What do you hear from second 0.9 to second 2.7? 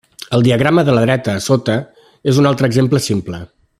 la dreta, a sota, és un